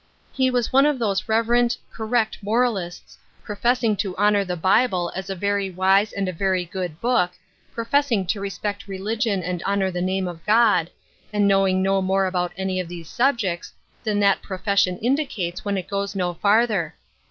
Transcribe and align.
He 0.33 0.49
was 0.49 0.73
one 0.73 0.87
of 0.87 0.97
those 0.97 1.29
reverent, 1.29 1.77
correct 1.91 2.39
moraists, 2.43 3.19
professing 3.43 3.95
to 3.97 4.13
houoi 4.13 4.13
82 4.13 4.17
Ruth 4.17 4.17
Erskine'8 4.17 4.31
Crosses. 4.33 4.47
the 4.47 4.55
Bible 4.57 5.11
as 5.15 5.29
a 5.29 5.35
very 5.35 5.69
wise 5.69 6.11
and 6.13 6.27
a 6.27 6.33
very 6.33 6.65
good 6.65 6.99
book, 6.99 7.31
professing 7.71 8.25
to 8.25 8.39
respect 8.41 8.87
religion 8.87 9.43
and 9.43 9.61
honor 9.63 9.91
tha 9.91 10.01
name 10.01 10.27
of 10.27 10.43
God; 10.43 10.89
and 11.31 11.47
knowing 11.47 11.83
no 11.83 12.01
more 12.01 12.25
about 12.25 12.51
any 12.57 12.79
of 12.79 12.87
these 12.89 13.09
subjects 13.11 13.73
than 14.03 14.19
that 14.21 14.41
profession 14.41 14.97
indicates 14.97 15.63
when 15.63 15.77
it 15.77 15.87
goes 15.87 16.15
no 16.15 16.33
farther. 16.33 16.95